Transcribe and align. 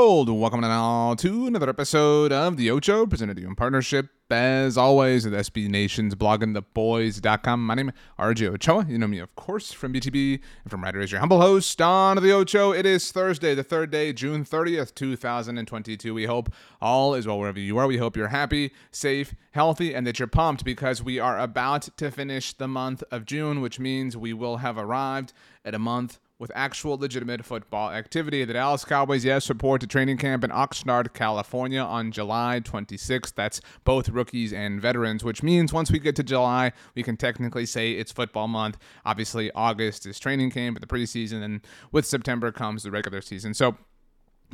world? 0.00 0.30
Welcome 0.30 0.62
now 0.62 1.12
to 1.16 1.46
another 1.46 1.68
episode 1.68 2.32
of 2.32 2.56
The 2.56 2.70
Ocho, 2.70 3.04
presented 3.04 3.34
to 3.34 3.42
you 3.42 3.48
in 3.48 3.54
partnership, 3.54 4.08
as 4.30 4.78
always, 4.78 5.26
with 5.26 5.34
SB 5.34 5.68
Nation's 5.68 6.14
bloggingtheboys.com. 6.14 7.66
My 7.66 7.74
name 7.74 7.90
is 7.90 7.94
RJ 8.18 8.54
Ochoa. 8.54 8.86
You 8.88 8.96
know 8.96 9.06
me, 9.06 9.18
of 9.18 9.36
course, 9.36 9.72
from 9.72 9.92
BTB 9.92 10.40
and 10.62 10.70
from 10.70 10.82
Writer 10.82 11.00
as 11.00 11.12
your 11.12 11.20
humble 11.20 11.42
host 11.42 11.82
on 11.82 12.16
The 12.22 12.32
Ocho. 12.32 12.72
It 12.72 12.86
is 12.86 13.12
Thursday, 13.12 13.54
the 13.54 13.62
third 13.62 13.90
day, 13.90 14.14
June 14.14 14.42
30th, 14.42 14.94
2022. 14.94 16.14
We 16.14 16.24
hope 16.24 16.48
all 16.80 17.14
is 17.14 17.26
well 17.26 17.38
wherever 17.38 17.60
you 17.60 17.76
are. 17.76 17.86
We 17.86 17.98
hope 17.98 18.16
you're 18.16 18.28
happy, 18.28 18.72
safe, 18.90 19.34
healthy, 19.50 19.94
and 19.94 20.06
that 20.06 20.18
you're 20.18 20.28
pumped 20.28 20.64
because 20.64 21.02
we 21.02 21.18
are 21.18 21.38
about 21.38 21.82
to 21.98 22.10
finish 22.10 22.54
the 22.54 22.68
month 22.68 23.04
of 23.10 23.26
June, 23.26 23.60
which 23.60 23.78
means 23.78 24.16
we 24.16 24.32
will 24.32 24.58
have 24.58 24.78
arrived 24.78 25.34
at 25.62 25.74
a 25.74 25.78
month 25.78 26.20
with 26.40 26.50
actual 26.54 26.96
legitimate 26.96 27.44
football 27.44 27.90
activity. 27.90 28.44
The 28.44 28.54
Dallas 28.54 28.84
Cowboys, 28.84 29.26
yes, 29.26 29.50
report 29.50 29.82
to 29.82 29.86
training 29.86 30.16
camp 30.16 30.42
in 30.42 30.50
Oxnard, 30.50 31.12
California 31.12 31.80
on 31.82 32.10
July 32.10 32.62
26th. 32.64 33.34
That's 33.34 33.60
both 33.84 34.08
rookies 34.08 34.52
and 34.52 34.80
veterans, 34.80 35.22
which 35.22 35.42
means 35.42 35.72
once 35.72 35.92
we 35.92 35.98
get 35.98 36.16
to 36.16 36.22
July, 36.22 36.72
we 36.94 37.02
can 37.02 37.18
technically 37.18 37.66
say 37.66 37.92
it's 37.92 38.10
football 38.10 38.48
month. 38.48 38.78
Obviously, 39.04 39.52
August 39.52 40.06
is 40.06 40.18
training 40.18 40.50
camp 40.50 40.78
and 40.78 40.82
the 40.82 40.86
preseason, 40.86 41.42
and 41.44 41.60
with 41.92 42.06
September 42.06 42.50
comes 42.50 42.82
the 42.82 42.90
regular 42.90 43.20
season. 43.20 43.52
So 43.52 43.76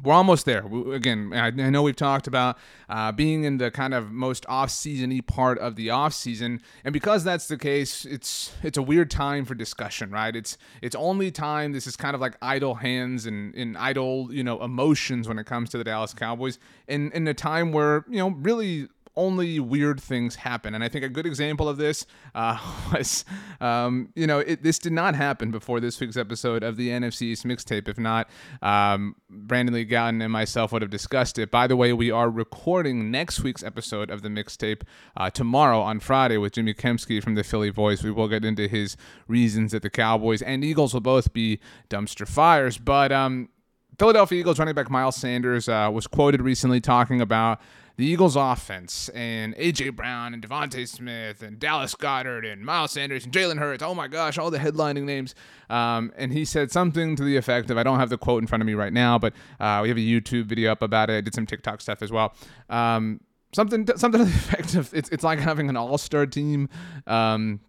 we're 0.02 0.12
almost 0.12 0.44
there. 0.44 0.64
Again, 0.92 1.33
I 1.34 1.50
know 1.50 1.83
we've 1.83 1.97
talked 1.97 2.27
about 2.27 2.58
uh, 2.89 3.12
being 3.12 3.44
in 3.44 3.58
the 3.58 3.70
kind 3.70 3.94
of 3.94 4.11
most 4.11 4.44
off-seasony 4.48 5.27
part 5.27 5.58
of 5.58 5.77
the 5.77 5.91
off-season, 5.91 6.61
and 6.84 6.92
because 6.92 7.25
that's 7.25 7.48
the 7.48 7.56
case, 7.56 8.05
it's 8.05 8.53
it's 8.62 8.77
a 8.77 8.83
weird 8.83 9.11
time 9.11 9.44
for 9.44 9.55
discussion, 9.55 10.11
right? 10.11 10.34
It's 10.34 10.58
it's 10.83 10.94
only 10.94 11.30
time. 11.30 11.72
This 11.72 11.86
is 11.86 11.97
kind 11.97 12.14
of 12.14 12.20
like 12.20 12.36
idle 12.42 12.77
hands 12.77 13.27
and, 13.27 13.55
and 13.55 13.77
idle, 13.78 14.28
you 14.30 14.44
know, 14.44 14.62
emotions 14.62 15.28
when 15.28 15.38
it 15.38 15.47
comes 15.47 15.70
to 15.70 15.78
the 15.78 15.84
Dallas 15.84 16.14
Cowboys, 16.14 16.58
and 16.88 17.12
in 17.12 17.27
a 17.27 17.34
time 17.34 17.72
where 17.72 18.05
you 18.08 18.19
know 18.19 18.31
really 18.31 18.88
only 19.17 19.59
weird 19.59 20.00
things 20.00 20.36
happen. 20.36 20.75
And 20.75 20.84
I 20.84 20.89
think 20.89 21.05
a 21.05 21.09
good 21.09 21.27
example 21.27 21.69
of 21.69 21.77
this 21.77 22.06
uh, 22.34 22.59
was, 22.92 23.25
um, 23.61 24.11
you 24.14 24.27
know, 24.27 24.41
it, 24.41 24.62
this 24.62 24.78
did 24.78 24.92
not 24.92 25.14
happen 25.14 25.50
before 25.50 25.81
this 25.81 25.98
week's 26.00 26.17
episode 26.17 26.62
of 26.62 26.77
the 26.77 26.91
NFC 26.91 27.22
East 27.22 27.44
mixtape. 27.44 27.89
If 27.89 27.98
not, 27.98 28.28
um, 28.62 29.17
Brandon 29.31 29.75
Lee 29.75 29.87
Gowton 29.87 30.22
and 30.22 30.32
myself 30.32 30.72
would 30.72 30.82
have 30.82 30.91
discussed 30.91 31.38
it. 31.38 31.50
By 31.50 31.66
the 31.66 31.76
way, 31.76 31.93
we 31.93 32.10
are 32.10 32.31
recording 32.31 33.10
next 33.10 33.41
week's 33.41 33.62
episode 33.62 34.10
of 34.10 34.22
the 34.22 34.28
mixtape 34.28 34.82
uh, 35.16 35.31
tomorrow 35.31 35.81
on 35.81 36.00
Friday 36.00 36.37
with 36.37 36.53
Jimmy 36.53 36.75
Kempski 36.75 37.22
from 37.22 37.34
the 37.34 37.44
Philly 37.44 37.71
Voice. 37.71 38.03
We 38.03 38.10
will 38.10 38.28
get 38.28 38.44
into 38.44 38.69
his 38.69 38.97
reasons 39.28 39.72
that 39.72 39.82
the 39.82 39.91
Cowboys 39.91 40.43
and 40.43 40.65
Eagles 40.65 40.93
will 40.93 41.00
both 41.00 41.32
be 41.32 41.60
dumpster 41.88 42.28
fires. 42.28 42.78
But 42.78 43.12
um, 43.12 43.49
Philadelphia 43.99 44.41
Eagles 44.41 44.59
running 44.59 44.75
back 44.75 44.91
Miles 44.91 45.16
Sanders 45.16 45.69
uh, 45.69 45.91
was 45.93 46.06
quoted 46.06 46.43
recently 46.43 46.81
talking 46.81 47.21
about 47.21 47.60
the 47.96 48.04
Eagles 48.04 48.36
offense 48.36 49.08
and 49.10 49.54
A.J. 49.56 49.90
Brown 49.90 50.34
and 50.34 50.46
DeVonta 50.46 50.86
Smith 50.86 51.42
and 51.42 51.58
Dallas 51.58 51.94
Goedert 51.94 52.50
and 52.50 52.64
Miles 52.64 52.92
Sanders 52.92 53.24
and 53.24 53.32
Jalen 53.32 53.58
Hurts. 53.58 53.82
Oh 53.82 53.94
my 53.94 54.06
gosh, 54.06 54.36
all 54.36 54.50
the 54.50 54.58
headlining 54.58 55.04
names. 55.04 55.34
Um, 55.70 56.12
and 56.16 56.32
he 56.32 56.44
said 56.44 56.70
something 56.70 57.16
to 57.16 57.24
the 57.24 57.36
effect 57.36 57.70
of 57.70 57.78
I 57.78 57.82
don't 57.82 57.98
have 57.98 58.10
the 58.10 58.18
quote 58.18 58.42
in 58.42 58.46
front 58.46 58.62
of 58.62 58.66
me 58.66 58.74
right 58.74 58.92
now, 58.92 59.18
but 59.18 59.32
uh, 59.58 59.80
we 59.82 59.88
have 59.88 59.96
a 59.96 60.00
YouTube 60.00 60.44
video 60.44 60.72
up 60.72 60.82
about 60.82 61.08
it. 61.08 61.14
I 61.14 61.20
did 61.22 61.34
some 61.34 61.46
TikTok 61.46 61.80
stuff 61.80 62.02
as 62.02 62.12
well. 62.12 62.34
Um, 62.68 63.20
something, 63.54 63.86
something 63.96 64.20
to 64.20 64.24
the 64.24 64.30
effect 64.36 64.74
of 64.74 64.92
it's, 64.92 65.08
it's 65.08 65.24
like 65.24 65.38
having 65.38 65.70
an 65.70 65.76
all 65.76 65.96
star 65.96 66.26
team. 66.26 66.68
Um, 67.06 67.60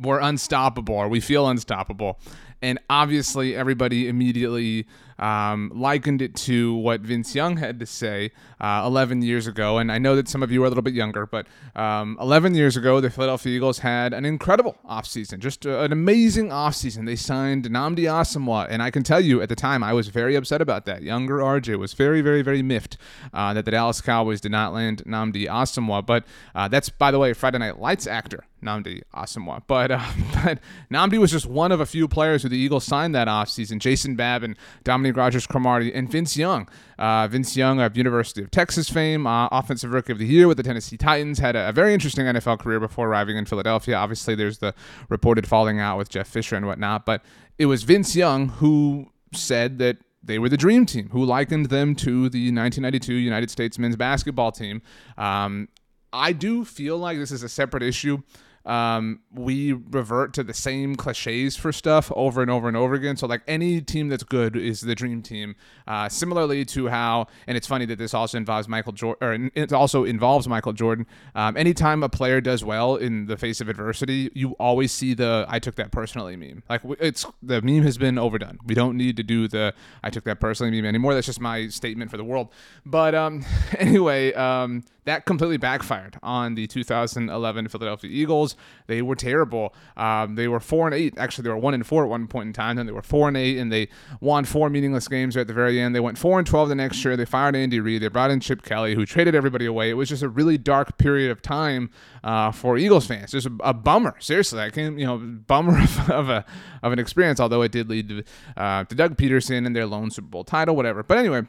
we're 0.00 0.20
unstoppable 0.20 0.94
or 0.94 1.08
we 1.08 1.20
feel 1.20 1.48
unstoppable. 1.48 2.18
And 2.62 2.78
obviously, 2.88 3.54
everybody 3.54 4.08
immediately 4.08 4.86
um, 5.18 5.72
likened 5.74 6.22
it 6.22 6.34
to 6.36 6.74
what 6.74 7.00
Vince 7.00 7.34
Young 7.34 7.56
had 7.56 7.80
to 7.80 7.86
say 7.86 8.32
uh, 8.60 8.82
11 8.86 9.22
years 9.22 9.46
ago. 9.46 9.78
And 9.78 9.90
I 9.90 9.98
know 9.98 10.16
that 10.16 10.28
some 10.28 10.42
of 10.42 10.50
you 10.50 10.62
are 10.62 10.66
a 10.66 10.68
little 10.68 10.82
bit 10.82 10.94
younger, 10.94 11.26
but 11.26 11.46
um, 11.74 12.16
11 12.20 12.54
years 12.54 12.76
ago, 12.76 13.00
the 13.00 13.10
Philadelphia 13.10 13.56
Eagles 13.56 13.78
had 13.78 14.12
an 14.12 14.24
incredible 14.24 14.76
offseason, 14.88 15.38
just 15.38 15.66
a, 15.66 15.82
an 15.82 15.92
amazing 15.92 16.48
offseason. 16.50 17.06
They 17.06 17.16
signed 17.16 17.64
Nnamdi 17.64 18.04
Asomugha, 18.04 18.66
and 18.68 18.82
I 18.82 18.90
can 18.90 19.02
tell 19.02 19.20
you 19.20 19.40
at 19.42 19.48
the 19.48 19.56
time, 19.56 19.82
I 19.82 19.92
was 19.92 20.08
very 20.08 20.36
upset 20.36 20.60
about 20.60 20.84
that. 20.86 21.02
Younger 21.02 21.38
RJ 21.38 21.78
was 21.78 21.94
very, 21.94 22.20
very, 22.20 22.42
very 22.42 22.62
miffed 22.62 22.96
uh, 23.32 23.54
that 23.54 23.64
the 23.64 23.70
Dallas 23.70 24.00
Cowboys 24.00 24.40
did 24.40 24.52
not 24.52 24.72
land 24.72 25.02
Nnamdi 25.06 25.46
Asomugha. 25.46 26.04
But 26.04 26.24
uh, 26.54 26.68
that's, 26.68 26.88
by 26.88 27.10
the 27.10 27.18
way, 27.18 27.32
Friday 27.32 27.58
Night 27.58 27.78
Lights 27.78 28.06
actor 28.06 28.44
Nnamdi 28.62 29.02
Asomugha. 29.14 29.62
But, 29.66 29.90
uh, 29.90 30.04
but 30.44 30.58
Nnamdi 30.90 31.18
was 31.18 31.30
just 31.30 31.46
one 31.46 31.72
of 31.72 31.80
a 31.80 31.86
few 31.86 32.08
players 32.08 32.42
who 32.42 32.48
the 32.48 32.58
Eagles 32.58 32.84
signed 32.84 33.14
that 33.14 33.28
offseason. 33.28 33.78
Jason 33.78 34.16
Babin 34.16 34.56
and 35.05 35.05
Dominique 35.06 35.16
Rodgers-Cromartie 35.16 35.94
and 35.94 36.10
Vince 36.10 36.36
Young. 36.36 36.68
Uh, 36.98 37.28
Vince 37.28 37.56
Young 37.56 37.80
of 37.80 37.96
University 37.96 38.42
of 38.42 38.50
Texas 38.50 38.88
fame, 38.88 39.26
uh, 39.26 39.48
Offensive 39.52 39.92
Rookie 39.92 40.12
of 40.12 40.18
the 40.18 40.26
Year 40.26 40.48
with 40.48 40.56
the 40.56 40.62
Tennessee 40.62 40.96
Titans, 40.96 41.38
had 41.38 41.54
a, 41.54 41.68
a, 41.68 41.72
very 41.72 41.94
interesting 41.94 42.24
NFL 42.24 42.58
career 42.58 42.80
before 42.80 43.08
arriving 43.08 43.36
in 43.36 43.44
Philadelphia. 43.44 43.96
Obviously, 43.96 44.34
there's 44.34 44.58
the 44.58 44.74
reported 45.08 45.46
falling 45.46 45.78
out 45.78 45.98
with 45.98 46.08
Jeff 46.08 46.26
Fisher 46.26 46.56
and 46.56 46.66
whatnot, 46.66 47.06
but 47.06 47.22
it 47.58 47.66
was 47.66 47.84
Vince 47.84 48.16
Young 48.16 48.48
who 48.48 49.10
said 49.32 49.78
that 49.78 49.98
they 50.22 50.38
were 50.38 50.48
the 50.48 50.56
dream 50.56 50.86
team, 50.86 51.08
who 51.10 51.24
likened 51.24 51.66
them 51.66 51.94
to 51.94 52.28
the 52.28 52.50
1992 52.50 53.14
United 53.14 53.50
States 53.50 53.78
men's 53.78 53.96
basketball 53.96 54.50
team. 54.50 54.82
Um, 55.16 55.68
I 56.12 56.32
do 56.32 56.64
feel 56.64 56.98
like 56.98 57.18
this 57.18 57.30
is 57.30 57.42
a 57.42 57.48
separate 57.48 57.82
issue 57.82 58.22
um, 58.66 59.20
we 59.32 59.72
revert 59.72 60.34
to 60.34 60.42
the 60.42 60.52
same 60.52 60.96
cliches 60.96 61.56
for 61.56 61.72
stuff 61.72 62.10
over 62.16 62.42
and 62.42 62.50
over 62.50 62.66
and 62.68 62.76
over 62.76 62.94
again. 62.94 63.16
So 63.16 63.26
like 63.26 63.42
any 63.46 63.80
team 63.80 64.08
that's 64.08 64.24
good 64.24 64.56
is 64.56 64.80
the 64.80 64.94
dream 64.94 65.22
team. 65.22 65.54
Uh, 65.86 66.08
similarly 66.08 66.64
to 66.66 66.88
how, 66.88 67.28
and 67.46 67.56
it's 67.56 67.66
funny 67.66 67.86
that 67.86 67.98
this 67.98 68.12
also 68.12 68.36
involves 68.36 68.68
Michael 68.68 68.92
Jordan, 68.92 69.22
or 69.28 69.50
it 69.54 69.72
also 69.72 70.04
involves 70.04 70.48
Michael 70.48 70.72
Jordan. 70.72 71.06
Um, 71.34 71.56
anytime 71.56 72.02
a 72.02 72.08
player 72.08 72.40
does 72.40 72.64
well 72.64 72.96
in 72.96 73.26
the 73.26 73.36
face 73.36 73.60
of 73.60 73.68
adversity, 73.68 74.30
you 74.34 74.52
always 74.58 74.92
see 74.92 75.14
the 75.14 75.46
"I 75.48 75.60
took 75.60 75.76
that 75.76 75.92
personally" 75.92 76.36
meme. 76.36 76.64
Like 76.68 76.82
it's 77.00 77.24
the 77.42 77.62
meme 77.62 77.84
has 77.84 77.98
been 77.98 78.18
overdone. 78.18 78.58
We 78.66 78.74
don't 78.74 78.96
need 78.96 79.16
to 79.16 79.22
do 79.22 79.46
the 79.46 79.74
"I 80.02 80.10
took 80.10 80.24
that 80.24 80.40
personally" 80.40 80.72
meme 80.72 80.86
anymore. 80.86 81.14
That's 81.14 81.26
just 81.26 81.40
my 81.40 81.68
statement 81.68 82.10
for 82.10 82.16
the 82.16 82.24
world. 82.24 82.48
But 82.84 83.14
um, 83.14 83.44
anyway, 83.78 84.32
um, 84.32 84.82
that 85.06 85.24
completely 85.24 85.56
backfired 85.56 86.18
on 86.22 86.56
the 86.56 86.66
2011 86.66 87.68
Philadelphia 87.68 88.10
Eagles. 88.12 88.56
They 88.88 89.02
were 89.02 89.14
terrible. 89.14 89.72
Um, 89.96 90.34
they 90.34 90.48
were 90.48 90.58
four 90.58 90.86
and 90.86 90.94
eight. 90.94 91.14
Actually, 91.16 91.44
they 91.44 91.50
were 91.50 91.56
one 91.56 91.74
and 91.74 91.86
four 91.86 92.02
at 92.02 92.10
one 92.10 92.26
point 92.26 92.48
in 92.48 92.52
time. 92.52 92.76
Then 92.76 92.86
they 92.86 92.92
were 92.92 93.02
four 93.02 93.28
and 93.28 93.36
eight, 93.36 93.58
and 93.58 93.72
they 93.72 93.88
won 94.20 94.44
four 94.44 94.68
meaningless 94.68 95.06
games 95.06 95.36
at 95.36 95.46
the 95.46 95.54
very 95.54 95.80
end. 95.80 95.94
They 95.94 96.00
went 96.00 96.18
four 96.18 96.38
and 96.38 96.46
twelve 96.46 96.68
the 96.68 96.74
next 96.74 97.04
year. 97.04 97.16
They 97.16 97.24
fired 97.24 97.54
Andy 97.54 97.78
Reid. 97.78 98.02
They 98.02 98.08
brought 98.08 98.32
in 98.32 98.40
Chip 98.40 98.62
Kelly, 98.62 98.96
who 98.96 99.06
traded 99.06 99.36
everybody 99.36 99.64
away. 99.64 99.90
It 99.90 99.94
was 99.94 100.08
just 100.08 100.24
a 100.24 100.28
really 100.28 100.58
dark 100.58 100.98
period 100.98 101.30
of 101.30 101.40
time 101.40 101.90
uh, 102.24 102.50
for 102.50 102.76
Eagles 102.76 103.06
fans. 103.06 103.30
Just 103.30 103.46
a, 103.46 103.56
a, 103.60 103.72
bummer. 103.72 104.16
Seriously, 104.18 104.60
I 104.60 104.70
can't. 104.70 104.98
You 104.98 105.06
know, 105.06 105.18
bummer 105.18 105.80
of, 105.82 106.10
of, 106.10 106.28
a 106.28 106.44
of 106.82 106.92
an 106.92 106.98
experience. 106.98 107.38
Although 107.38 107.62
it 107.62 107.70
did 107.70 107.88
lead 107.88 108.08
to, 108.08 108.24
uh, 108.56 108.84
to 108.84 108.94
Doug 108.96 109.16
Pederson 109.16 109.66
and 109.66 109.76
their 109.76 109.86
lone 109.86 110.10
Super 110.10 110.28
Bowl 110.28 110.44
title, 110.44 110.74
whatever. 110.74 111.02
But 111.02 111.18
anyway. 111.18 111.42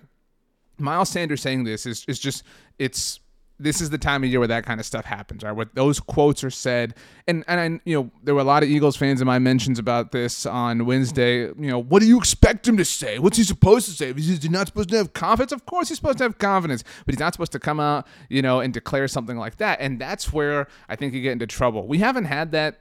Miles 0.80 1.10
Sanders 1.10 1.42
saying 1.42 1.64
this 1.64 1.88
is, 1.88 2.06
is 2.08 2.20
just 2.20 2.44
it's 2.78 3.20
this 3.59 3.81
is 3.81 3.89
the 3.89 3.98
time 3.98 4.24
of 4.24 4.30
year 4.30 4.39
where 4.39 4.48
that 4.48 4.65
kind 4.65 4.80
of 4.80 4.86
stuff 4.86 5.06
happens, 5.06 5.44
right? 5.44 5.51
Where 5.51 5.68
those 5.74 6.00
quotes 6.00 6.44
are 6.44 6.50
said, 6.50 6.95
and 7.27 7.44
and 7.48 7.59
I, 7.59 7.89
you 7.89 7.95
know, 7.95 8.12
there 8.24 8.36
were 8.36 8.42
a 8.42 8.45
lot 8.45 8.63
of 8.63 8.69
Eagles 8.69 8.95
fans 8.95 9.21
in 9.21 9.27
my 9.27 9.39
mentions 9.39 9.80
about 9.80 10.12
this 10.12 10.45
on 10.45 10.86
Wednesday. 10.86 11.42
You 11.42 11.56
know, 11.57 11.80
what 11.80 12.01
do 12.01 12.07
you 12.07 12.18
expect 12.18 12.68
him 12.68 12.77
to 12.77 12.86
say? 12.86 13.19
What's 13.19 13.38
he 13.38 13.44
supposed 13.44 13.88
to 13.88 13.92
say? 13.92 14.09
Is 14.12 14.44
he 14.44 14.50
not 14.50 14.68
supposed 14.68 14.89
to 14.89 14.98
have 14.98 15.13
confidence? 15.13 15.51
Of 15.51 15.65
course, 15.65 15.89
he's 15.89 15.98
supposed 15.98 16.19
to 16.19 16.25
have 16.25 16.38
confidence, 16.38 16.83
but 17.06 17.15
he's 17.15 17.19
not 17.19 17.33
supposed 17.33 17.51
to 17.54 17.59
come 17.59 17.80
out, 17.80 18.07
you 18.30 18.42
know, 18.42 18.59
and 18.59 18.74
declare 18.74 19.07
something 19.07 19.38
like 19.38 19.57
that. 19.57 19.80
And 19.81 20.00
that's 20.00 20.31
where 20.31 20.68
I 20.88 20.95
think 20.95 21.13
you 21.13 21.21
get 21.21 21.31
into 21.33 21.48
trouble. 21.48 21.88
We 21.88 22.00
haven't 22.00 22.25
had 22.25 22.51
that 22.51 22.80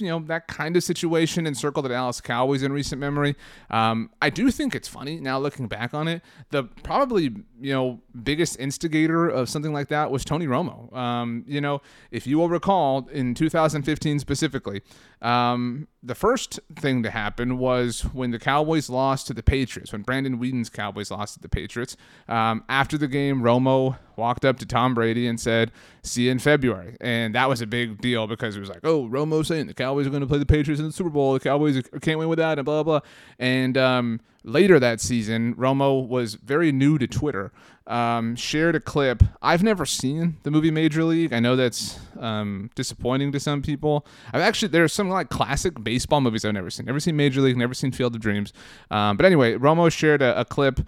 you 0.00 0.08
know 0.08 0.20
that 0.20 0.48
kind 0.48 0.76
of 0.76 0.82
situation 0.82 1.46
encircled 1.46 1.84
the 1.84 1.90
Dallas 1.90 2.20
Cowboys 2.20 2.62
in 2.62 2.72
recent 2.72 3.00
memory. 3.00 3.36
Um, 3.70 4.10
I 4.20 4.30
do 4.30 4.50
think 4.50 4.74
it's 4.74 4.88
funny 4.88 5.20
now 5.20 5.38
looking 5.38 5.68
back 5.68 5.94
on 5.94 6.08
it. 6.08 6.22
The 6.50 6.64
probably 6.64 7.34
you 7.60 7.72
know 7.72 8.00
biggest 8.22 8.58
instigator 8.58 9.28
of 9.28 9.48
something 9.48 9.72
like 9.72 9.88
that 9.88 10.10
was 10.10 10.24
Tony 10.24 10.46
Romo. 10.46 10.92
Um, 10.96 11.44
you 11.46 11.60
know, 11.60 11.82
if 12.10 12.26
you 12.26 12.38
will 12.38 12.48
recall, 12.48 13.08
in 13.12 13.34
2015 13.34 14.18
specifically, 14.18 14.82
um, 15.22 15.86
the 16.02 16.14
first 16.14 16.58
thing 16.76 17.02
to 17.02 17.10
happen 17.10 17.58
was 17.58 18.02
when 18.12 18.30
the 18.30 18.38
Cowboys 18.38 18.88
lost 18.88 19.26
to 19.26 19.34
the 19.34 19.42
Patriots, 19.42 19.92
when 19.92 20.02
Brandon 20.02 20.38
Weeden's 20.38 20.70
Cowboys 20.70 21.10
lost 21.10 21.34
to 21.34 21.40
the 21.40 21.48
Patriots. 21.48 21.96
Um, 22.28 22.64
after 22.68 22.96
the 22.96 23.08
game, 23.08 23.42
Romo 23.42 23.98
walked 24.16 24.44
up 24.44 24.58
to 24.58 24.66
Tom 24.66 24.94
Brady 24.94 25.26
and 25.26 25.38
said, 25.38 25.70
"See 26.02 26.24
you 26.24 26.30
in 26.30 26.38
February," 26.38 26.96
and 27.00 27.34
that 27.34 27.48
was 27.48 27.60
a 27.60 27.66
big 27.66 28.00
deal 28.00 28.26
because 28.26 28.56
it 28.56 28.60
was 28.60 28.68
like, 28.68 28.80
"Oh, 28.84 29.08
Romo 29.08 29.44
saying 29.44 29.66
the 29.66 29.74
Cowboys 29.74 30.06
are 30.06 30.10
going 30.10 30.22
to 30.22 30.26
play 30.26 30.38
the 30.38 30.46
Patriots 30.46 30.80
in 30.80 30.86
the 30.86 30.92
Super 30.92 31.10
Bowl. 31.10 31.34
The 31.34 31.40
Cowboys 31.40 31.82
can't 32.00 32.18
win 32.18 32.28
without," 32.28 32.58
and 32.58 32.64
blah 32.64 32.82
blah. 32.82 33.00
And 33.38 33.76
um, 33.76 34.20
later 34.44 34.78
that 34.80 35.00
season, 35.00 35.54
Romo 35.54 36.06
was 36.06 36.34
very 36.34 36.72
new 36.72 36.98
to 36.98 37.06
Twitter. 37.06 37.52
Um, 37.86 38.36
shared 38.36 38.76
a 38.76 38.80
clip. 38.80 39.22
I've 39.42 39.64
never 39.64 39.84
seen 39.84 40.36
the 40.44 40.50
movie 40.50 40.70
Major 40.70 41.02
League. 41.02 41.32
I 41.32 41.40
know 41.40 41.56
that's 41.56 41.98
um, 42.20 42.70
disappointing 42.76 43.32
to 43.32 43.40
some 43.40 43.62
people. 43.62 44.06
I've 44.32 44.42
actually 44.42 44.68
there's 44.68 44.92
some 44.92 45.08
like 45.08 45.28
classic 45.28 45.82
baseball 45.82 46.20
movies 46.20 46.44
I've 46.44 46.54
never 46.54 46.70
seen. 46.70 46.86
Never 46.86 47.00
seen 47.00 47.16
Major 47.16 47.40
League. 47.40 47.56
Never 47.56 47.74
seen 47.74 47.90
Field 47.90 48.14
of 48.14 48.20
Dreams. 48.20 48.52
Um, 48.90 49.16
but 49.16 49.26
anyway, 49.26 49.54
Romo 49.54 49.90
shared 49.90 50.22
a, 50.22 50.38
a 50.38 50.44
clip. 50.44 50.80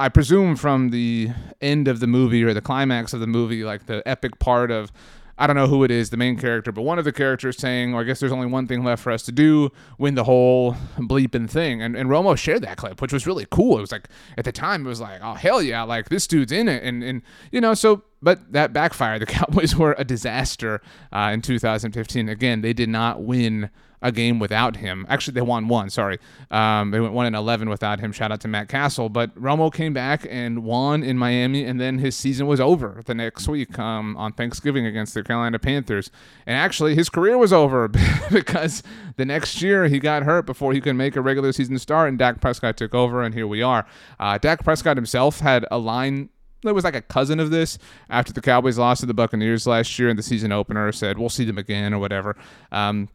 I 0.00 0.08
presume 0.08 0.56
from 0.56 0.90
the 0.90 1.30
end 1.60 1.86
of 1.86 2.00
the 2.00 2.06
movie 2.06 2.42
or 2.42 2.54
the 2.54 2.62
climax 2.62 3.12
of 3.12 3.20
the 3.20 3.26
movie, 3.26 3.62
like 3.64 3.86
the 3.86 4.02
epic 4.08 4.38
part 4.38 4.70
of 4.70 4.90
I 5.40 5.46
don't 5.46 5.56
know 5.56 5.66
who 5.66 5.84
it 5.84 5.90
is, 5.90 6.10
the 6.10 6.18
main 6.18 6.36
character, 6.36 6.70
but 6.70 6.82
one 6.82 6.98
of 6.98 7.06
the 7.06 7.12
characters 7.12 7.56
saying, 7.56 7.94
or 7.94 8.02
I 8.02 8.04
guess 8.04 8.20
there's 8.20 8.30
only 8.30 8.46
one 8.46 8.66
thing 8.66 8.84
left 8.84 9.02
for 9.02 9.10
us 9.10 9.22
to 9.22 9.32
do, 9.32 9.70
win 9.98 10.14
the 10.14 10.24
whole 10.24 10.74
bleeping 10.98 11.48
thing. 11.48 11.80
And, 11.80 11.96
and 11.96 12.10
Romo 12.10 12.36
shared 12.36 12.60
that 12.62 12.76
clip, 12.76 13.00
which 13.00 13.10
was 13.10 13.26
really 13.26 13.46
cool. 13.50 13.78
It 13.78 13.80
was 13.80 13.90
like, 13.90 14.08
at 14.36 14.44
the 14.44 14.52
time, 14.52 14.84
it 14.84 14.88
was 14.90 15.00
like, 15.00 15.20
oh, 15.22 15.32
hell 15.32 15.62
yeah, 15.62 15.82
like 15.82 16.10
this 16.10 16.26
dude's 16.26 16.52
in 16.52 16.68
it. 16.68 16.82
And, 16.82 17.02
and 17.02 17.22
you 17.50 17.60
know, 17.62 17.72
so, 17.72 18.02
but 18.20 18.52
that 18.52 18.74
backfired. 18.74 19.20
The 19.20 19.26
Cowboys 19.26 19.74
were 19.74 19.94
a 19.98 20.04
disaster 20.04 20.82
uh, 21.12 21.30
in 21.32 21.40
2015. 21.40 22.28
Again, 22.28 22.60
they 22.60 22.74
did 22.74 22.90
not 22.90 23.22
win 23.22 23.70
a 24.02 24.10
game 24.12 24.38
without 24.38 24.76
him. 24.76 25.06
Actually, 25.08 25.34
they 25.34 25.40
won 25.40 25.68
one. 25.68 25.90
Sorry, 25.90 26.18
um, 26.50 26.90
they 26.90 27.00
went 27.00 27.12
one 27.12 27.26
and 27.26 27.36
eleven 27.36 27.68
without 27.68 28.00
him. 28.00 28.12
Shout 28.12 28.32
out 28.32 28.40
to 28.40 28.48
Matt 28.48 28.68
Cassel. 28.68 29.08
But 29.08 29.34
Romo 29.34 29.72
came 29.72 29.92
back 29.92 30.26
and 30.28 30.64
won 30.64 31.02
in 31.02 31.18
Miami, 31.18 31.64
and 31.64 31.80
then 31.80 31.98
his 31.98 32.16
season 32.16 32.46
was 32.46 32.60
over 32.60 33.02
the 33.06 33.14
next 33.14 33.48
week 33.48 33.78
um, 33.78 34.16
on 34.16 34.32
Thanksgiving 34.32 34.86
against 34.86 35.14
the 35.14 35.22
Carolina 35.22 35.58
Panthers. 35.58 36.10
And 36.46 36.56
actually, 36.56 36.94
his 36.94 37.08
career 37.08 37.36
was 37.36 37.52
over 37.52 37.88
because 38.32 38.82
the 39.16 39.24
next 39.24 39.60
year 39.62 39.88
he 39.88 39.98
got 39.98 40.22
hurt 40.22 40.46
before 40.46 40.72
he 40.72 40.80
could 40.80 40.96
make 40.96 41.16
a 41.16 41.20
regular 41.20 41.52
season 41.52 41.78
start, 41.78 42.08
and 42.08 42.18
Dak 42.18 42.40
Prescott 42.40 42.76
took 42.76 42.94
over, 42.94 43.22
and 43.22 43.34
here 43.34 43.46
we 43.46 43.62
are. 43.62 43.86
Uh, 44.18 44.38
Dak 44.38 44.64
Prescott 44.64 44.96
himself 44.96 45.40
had 45.40 45.66
a 45.70 45.78
line 45.78 46.30
that 46.62 46.74
was 46.74 46.84
like 46.84 46.94
a 46.94 47.02
cousin 47.02 47.40
of 47.40 47.50
this 47.50 47.78
after 48.10 48.32
the 48.32 48.40
Cowboys 48.40 48.76
lost 48.78 49.00
to 49.00 49.06
the 49.06 49.14
Buccaneers 49.14 49.66
last 49.66 49.98
year 49.98 50.08
in 50.08 50.16
the 50.16 50.22
season 50.22 50.52
opener. 50.52 50.92
Said 50.92 51.18
we'll 51.18 51.28
see 51.28 51.44
them 51.44 51.58
again 51.58 51.94
or 51.94 51.98
whatever. 51.98 52.36
Um, 52.70 53.08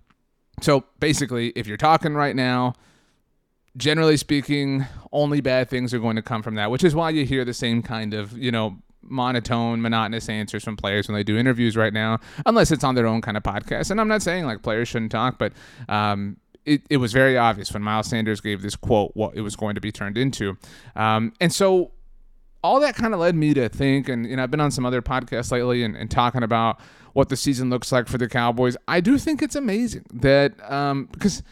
so 0.62 0.86
basically, 1.00 1.50
if 1.50 1.68
you're 1.68 1.78
talking 1.78 2.14
right 2.14 2.36
now, 2.36 2.74
generally 3.78 4.18
speaking, 4.18 4.86
only 5.12 5.42
bad 5.42 5.70
things 5.70 5.94
are 5.94 6.00
going 6.00 6.16
to 6.16 6.22
come 6.22 6.42
from 6.42 6.56
that, 6.56 6.72
which 6.72 6.84
is 6.84 6.96
why 6.96 7.10
you 7.10 7.26
hear 7.26 7.44
the 7.44 7.54
same 7.54 7.82
kind 7.82 8.14
of, 8.14 8.38
you 8.38 8.52
know, 8.52 8.78
monotone, 9.02 9.82
monotonous 9.82 10.30
answers 10.30 10.64
from 10.64 10.76
players 10.76 11.08
when 11.08 11.16
they 11.16 11.24
do 11.24 11.38
interviews 11.38 11.78
right 11.78 11.94
now, 11.94 12.20
unless 12.46 12.72
it's 12.72 12.84
on 12.84 12.96
their 12.96 13.06
own 13.06 13.22
kind 13.22 13.38
of 13.38 13.44
podcast. 13.44 13.92
And 13.92 14.02
I'm 14.02 14.08
not 14.08 14.22
saying 14.22 14.46
like 14.46 14.62
players 14.62 14.88
shouldn't 14.88 15.12
talk, 15.12 15.38
but 15.38 15.54
um, 15.90 16.38
it, 16.66 16.82
it 16.90 16.98
was 16.98 17.14
very 17.14 17.38
obvious 17.38 17.72
when 17.72 17.84
Miles 17.84 18.08
Sanders 18.08 18.42
gave 18.42 18.62
this 18.62 18.76
quote 18.76 19.12
what 19.14 19.36
it 19.36 19.42
was 19.42 19.56
going 19.56 19.76
to 19.76 19.82
be 19.82 19.92
turned 19.92 20.18
into. 20.18 20.58
Um, 20.96 21.34
and 21.40 21.54
so 21.54 21.92
all 22.64 22.80
that 22.80 22.96
kind 22.96 23.14
of 23.14 23.20
led 23.20 23.36
me 23.36 23.54
to 23.54 23.70
think, 23.70 24.10
and 24.10 24.26
you 24.28 24.36
know, 24.36 24.44
I've 24.44 24.52
been 24.52 24.62
on 24.62 24.72
some 24.72 24.86
other 24.86 25.02
podcasts 25.02 25.52
lately 25.52 25.84
and, 25.84 25.96
and 25.96 26.10
talking 26.10 26.42
about 26.42 26.80
what 27.16 27.30
the 27.30 27.38
season 27.38 27.70
looks 27.70 27.94
like 27.94 28.10
for 28.10 28.18
the 28.18 28.28
Cowboys. 28.28 28.76
I 28.90 29.00
do 29.00 29.18
think 29.18 29.42
it's 29.42 29.56
amazing 29.56 30.04
that 30.16 30.54
um, 30.70 31.08
because 31.14 31.44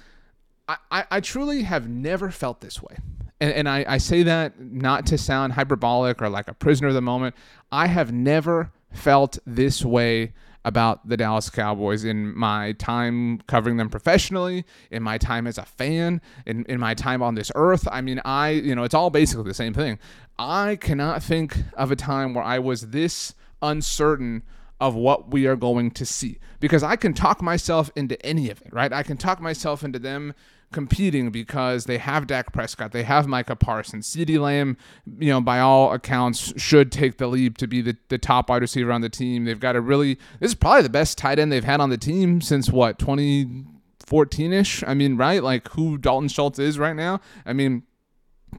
I, 0.67 0.75
I, 0.91 1.05
I, 1.09 1.19
truly 1.21 1.63
have 1.63 1.87
never 1.87 2.31
felt 2.31 2.59
this 2.59 2.83
way. 2.83 2.97
And, 3.39 3.53
and 3.53 3.69
I, 3.69 3.85
I 3.87 3.97
say 3.97 4.23
that 4.23 4.59
not 4.59 5.05
to 5.05 5.17
sound 5.17 5.53
hyperbolic 5.53 6.21
or 6.21 6.27
like 6.27 6.49
a 6.49 6.53
prisoner 6.53 6.89
of 6.89 6.95
the 6.95 7.01
moment. 7.01 7.33
I 7.71 7.87
have 7.87 8.11
never 8.11 8.73
felt 8.91 9.37
this 9.45 9.85
way 9.85 10.33
about 10.65 11.07
the 11.07 11.15
Dallas 11.15 11.49
Cowboys 11.49 12.03
in 12.03 12.37
my 12.37 12.73
time 12.73 13.39
covering 13.47 13.77
them 13.77 13.89
professionally, 13.89 14.65
in 14.91 15.01
my 15.01 15.17
time 15.17 15.47
as 15.47 15.57
a 15.57 15.63
fan, 15.63 16.19
in, 16.45 16.65
in 16.65 16.77
my 16.77 16.93
time 16.93 17.23
on 17.23 17.35
this 17.35 17.53
earth. 17.55 17.87
I 17.89 18.01
mean, 18.01 18.19
I, 18.25 18.49
you 18.49 18.75
know, 18.75 18.83
it's 18.83 18.93
all 18.93 19.09
basically 19.09 19.45
the 19.45 19.53
same 19.53 19.73
thing. 19.73 19.97
I 20.37 20.75
cannot 20.75 21.23
think 21.23 21.55
of 21.75 21.89
a 21.89 21.95
time 21.95 22.33
where 22.33 22.43
I 22.43 22.59
was 22.59 22.89
this 22.89 23.33
uncertain 23.61 24.43
of 24.79 24.95
what 24.95 25.31
we 25.31 25.45
are 25.45 25.55
going 25.55 25.91
to 25.91 26.05
see 26.05 26.39
because 26.59 26.83
I 26.83 26.95
can 26.95 27.13
talk 27.13 27.41
myself 27.41 27.91
into 27.95 28.23
any 28.25 28.49
of 28.49 28.61
it, 28.61 28.73
right? 28.73 28.91
I 28.91 29.03
can 29.03 29.17
talk 29.17 29.39
myself 29.39 29.83
into 29.83 29.99
them 29.99 30.33
competing 30.73 31.29
because 31.29 31.85
they 31.85 31.99
have 31.99 32.27
Dak 32.27 32.51
Prescott, 32.51 32.91
they 32.91 33.03
have 33.03 33.27
Micah 33.27 33.55
Parsons, 33.55 34.09
CeeDee 34.09 34.39
Lamb, 34.39 34.75
you 35.19 35.29
know, 35.29 35.39
by 35.39 35.59
all 35.59 35.93
accounts 35.93 36.59
should 36.61 36.91
take 36.91 37.17
the 37.17 37.27
leap 37.27 37.57
to 37.59 37.67
be 37.67 37.81
the, 37.81 37.95
the 38.09 38.17
top 38.17 38.49
wide 38.49 38.61
receiver 38.61 38.91
on 38.91 39.01
the 39.01 39.09
team. 39.09 39.45
They've 39.45 39.59
got 39.59 39.77
a 39.77 39.81
really 39.81 40.15
this 40.39 40.51
is 40.51 40.55
probably 40.55 40.81
the 40.81 40.89
best 40.89 41.17
tight 41.17 41.39
end 41.39 41.51
they've 41.51 41.63
had 41.63 41.79
on 41.79 41.89
the 41.89 41.97
team 41.97 42.41
since 42.41 42.69
what, 42.69 42.99
2014ish? 42.99 44.83
I 44.85 44.93
mean, 44.93 45.15
right? 45.15 45.41
Like 45.41 45.69
who 45.69 45.97
Dalton 45.97 46.27
Schultz 46.27 46.59
is 46.59 46.77
right 46.77 46.95
now. 46.95 47.21
I 47.45 47.53
mean, 47.53 47.83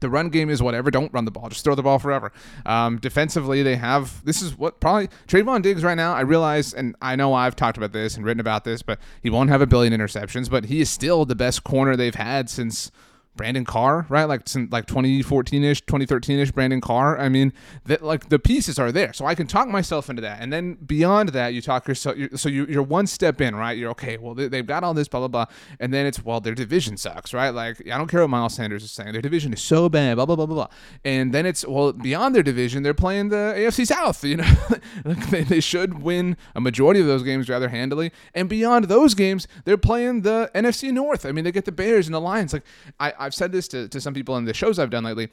the 0.01 0.09
run 0.09 0.29
game 0.29 0.49
is 0.49 0.61
whatever. 0.61 0.91
Don't 0.91 1.11
run 1.13 1.25
the 1.25 1.31
ball. 1.31 1.49
Just 1.49 1.63
throw 1.63 1.75
the 1.75 1.83
ball 1.83 1.99
forever. 1.99 2.31
Um, 2.65 2.97
defensively, 2.97 3.63
they 3.63 3.75
have 3.75 4.23
this 4.25 4.41
is 4.41 4.57
what 4.57 4.79
probably 4.79 5.09
Trevon 5.27 5.61
Diggs 5.61 5.83
right 5.83 5.95
now. 5.95 6.13
I 6.13 6.21
realize, 6.21 6.73
and 6.73 6.95
I 7.01 7.15
know 7.15 7.33
I've 7.33 7.55
talked 7.55 7.77
about 7.77 7.91
this 7.91 8.15
and 8.15 8.25
written 8.25 8.39
about 8.39 8.63
this, 8.63 8.81
but 8.81 8.99
he 9.21 9.29
won't 9.29 9.49
have 9.49 9.61
a 9.61 9.67
billion 9.67 9.93
interceptions. 9.93 10.49
But 10.49 10.65
he 10.65 10.81
is 10.81 10.89
still 10.89 11.25
the 11.25 11.35
best 11.35 11.63
corner 11.63 11.95
they've 11.95 12.15
had 12.15 12.49
since 12.49 12.91
Brandon 13.35 13.65
Carr, 13.65 14.05
right? 14.09 14.25
Like 14.25 14.47
since 14.47 14.71
like 14.71 14.85
2014ish, 14.87 15.83
2013ish 15.83 16.53
Brandon 16.53 16.81
Carr. 16.81 17.19
I 17.19 17.29
mean, 17.29 17.53
that 17.85 18.03
like 18.03 18.29
the 18.29 18.39
pieces 18.39 18.79
are 18.79 18.91
there, 18.91 19.13
so 19.13 19.25
I 19.25 19.35
can 19.35 19.47
talk 19.47 19.67
myself 19.67 20.09
into 20.09 20.21
that. 20.21 20.41
And 20.41 20.51
then 20.51 20.75
beyond 20.75 21.29
that, 21.29 21.53
you 21.53 21.61
talk 21.61 21.87
yourself. 21.87 22.17
So 22.35 22.49
you, 22.49 22.65
you're 22.67 22.83
one 22.83 23.07
step 23.07 23.41
in, 23.41 23.55
right? 23.55 23.77
You're 23.77 23.91
okay. 23.91 24.17
Well, 24.17 24.33
they, 24.33 24.57
have 24.57 24.67
got 24.67 24.83
all 24.83 24.93
this, 24.93 25.07
blah 25.07 25.19
blah 25.21 25.27
blah. 25.27 25.45
And 25.79 25.93
then 25.93 26.05
it's 26.05 26.23
well, 26.23 26.39
their 26.39 26.55
division 26.55 26.97
sucks, 26.97 27.33
right? 27.33 27.49
Like 27.49 27.81
I 27.91 27.97
don't 27.97 28.07
care 28.07 28.21
what 28.21 28.29
Miles 28.29 28.55
Sanders 28.55 28.83
is 28.83 28.91
saying. 28.91 29.11
Their 29.11 29.21
division 29.21 29.53
is 29.53 29.61
so 29.61 29.89
bad, 29.89 30.15
blah 30.15 30.25
blah 30.25 30.35
blah 30.35 30.45
blah 30.45 30.55
blah. 30.55 30.67
And 31.03 31.33
then 31.33 31.45
it's 31.45 31.65
well, 31.65 31.91
beyond 31.91 32.35
their 32.35 32.43
division, 32.43 32.83
they're 32.83 32.93
playing 32.93 33.29
the 33.29 33.53
AFC 33.57 33.87
South. 33.87 34.23
You 34.23 34.37
know, 34.37 34.55
they, 35.29 35.43
they 35.43 35.59
should 35.59 36.01
win 36.01 36.37
a 36.55 36.61
majority 36.61 36.99
of 36.99 37.07
those 37.07 37.23
games 37.23 37.49
rather 37.49 37.69
handily. 37.69 38.11
And 38.33 38.47
beyond 38.47 38.85
those 38.85 39.13
games, 39.13 39.47
they're 39.65 39.77
playing 39.77 40.21
the 40.21 40.49
NFC 40.55 40.91
North. 40.91 41.25
I 41.25 41.31
mean, 41.31 41.43
they 41.43 41.51
get 41.51 41.65
the 41.65 41.71
Bears 41.71 42.07
and 42.07 42.15
the 42.15 42.21
Lions. 42.21 42.53
Like 42.53 42.63
I 42.99 43.24
I've 43.25 43.33
said 43.33 43.51
this 43.51 43.67
to, 43.69 43.87
to 43.89 43.99
some 43.99 44.13
people 44.13 44.37
in 44.37 44.45
the 44.45 44.53
shows 44.53 44.79
I've 44.79 44.89
done 44.89 45.03
lately. 45.03 45.29